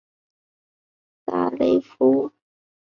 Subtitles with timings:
[1.25, 2.33] 大雷夫。